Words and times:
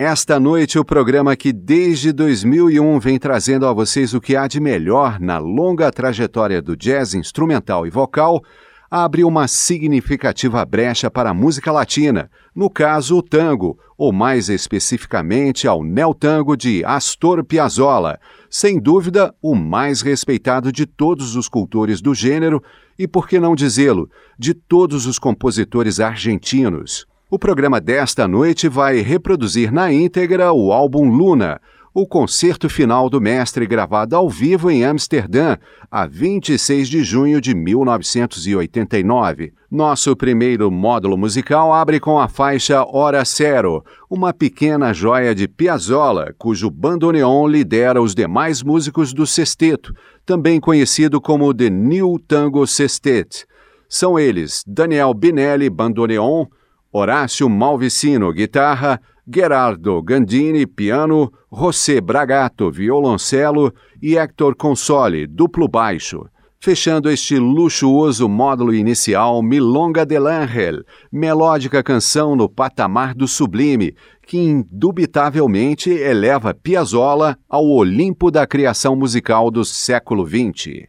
Esta 0.00 0.38
noite, 0.38 0.78
o 0.78 0.84
programa 0.84 1.34
que 1.34 1.52
desde 1.52 2.12
2001 2.12 3.00
vem 3.00 3.18
trazendo 3.18 3.66
a 3.66 3.72
vocês 3.72 4.14
o 4.14 4.20
que 4.20 4.36
há 4.36 4.46
de 4.46 4.60
melhor 4.60 5.18
na 5.18 5.38
longa 5.38 5.90
trajetória 5.90 6.62
do 6.62 6.76
jazz 6.76 7.14
instrumental 7.14 7.84
e 7.84 7.90
vocal, 7.90 8.40
abre 8.88 9.24
uma 9.24 9.48
significativa 9.48 10.64
brecha 10.64 11.10
para 11.10 11.30
a 11.30 11.34
música 11.34 11.72
latina, 11.72 12.30
no 12.54 12.70
caso 12.70 13.16
o 13.18 13.22
tango, 13.24 13.76
ou 13.96 14.12
mais 14.12 14.48
especificamente 14.48 15.66
ao 15.66 15.82
neotango 15.82 16.56
de 16.56 16.84
Astor 16.84 17.42
Piazzolla, 17.42 18.20
sem 18.48 18.78
dúvida 18.78 19.34
o 19.42 19.56
mais 19.56 20.00
respeitado 20.00 20.70
de 20.70 20.86
todos 20.86 21.34
os 21.34 21.48
cultores 21.48 22.00
do 22.00 22.14
gênero 22.14 22.62
e, 22.96 23.08
por 23.08 23.26
que 23.26 23.40
não 23.40 23.52
dizê-lo, 23.52 24.08
de 24.38 24.54
todos 24.54 25.06
os 25.06 25.18
compositores 25.18 25.98
argentinos. 25.98 27.04
O 27.30 27.38
programa 27.38 27.78
desta 27.78 28.26
noite 28.26 28.70
vai 28.70 29.02
reproduzir 29.02 29.70
na 29.70 29.92
íntegra 29.92 30.50
o 30.50 30.72
álbum 30.72 31.10
Luna, 31.10 31.60
o 31.92 32.06
concerto 32.06 32.70
final 32.70 33.10
do 33.10 33.20
mestre 33.20 33.66
gravado 33.66 34.16
ao 34.16 34.30
vivo 34.30 34.70
em 34.70 34.82
Amsterdã, 34.82 35.58
a 35.90 36.06
26 36.06 36.88
de 36.88 37.04
junho 37.04 37.38
de 37.38 37.54
1989. 37.54 39.52
Nosso 39.70 40.16
primeiro 40.16 40.70
módulo 40.70 41.18
musical 41.18 41.74
abre 41.74 42.00
com 42.00 42.18
a 42.18 42.28
faixa 42.28 42.82
Hora 42.82 43.22
Zero, 43.26 43.84
uma 44.08 44.32
pequena 44.32 44.94
joia 44.94 45.34
de 45.34 45.46
Piazzolla, 45.46 46.34
cujo 46.38 46.70
bandoneon 46.70 47.46
lidera 47.46 48.00
os 48.00 48.14
demais 48.14 48.62
músicos 48.62 49.12
do 49.12 49.26
sexteto, 49.26 49.92
também 50.24 50.58
conhecido 50.58 51.20
como 51.20 51.52
The 51.52 51.68
New 51.68 52.18
Tango 52.26 52.66
Sextet. 52.66 53.44
São 53.86 54.18
eles 54.18 54.64
Daniel 54.66 55.12
Binelli, 55.12 55.68
bandoneon, 55.68 56.46
Horácio 56.90 57.48
Malvicino, 57.50 58.32
guitarra, 58.32 58.98
Gerardo 59.30 60.02
Gandini, 60.02 60.66
piano, 60.66 61.30
José 61.50 62.00
Bragato, 62.00 62.70
violoncelo 62.70 63.74
e 64.02 64.16
Hector 64.16 64.56
Console, 64.56 65.26
duplo 65.26 65.68
baixo. 65.68 66.26
Fechando 66.58 67.10
este 67.10 67.38
luxuoso 67.38 68.28
módulo 68.28 68.74
inicial, 68.74 69.42
Milonga 69.42 70.04
del 70.04 70.26
Ángel, 70.26 70.82
melódica 71.12 71.82
canção 71.84 72.34
no 72.34 72.48
patamar 72.48 73.14
do 73.14 73.28
sublime, 73.28 73.94
que 74.26 74.38
indubitavelmente 74.38 75.90
eleva 75.90 76.54
Piazzolla 76.54 77.38
ao 77.48 77.64
Olimpo 77.66 78.30
da 78.30 78.46
criação 78.46 78.96
musical 78.96 79.50
do 79.50 79.64
século 79.64 80.26
XX. 80.26 80.88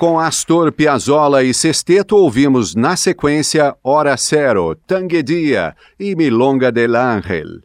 Com 0.00 0.18
Astor 0.18 0.72
Piazzolla 0.72 1.44
e 1.44 1.52
Sexteto, 1.52 2.16
ouvimos 2.16 2.74
na 2.74 2.96
sequência 2.96 3.76
Hora 3.84 4.16
Cero, 4.16 4.74
Tanguedia 4.74 5.76
e 5.98 6.16
Milonga 6.16 6.72
del 6.72 6.96
Ángel. 6.96 7.60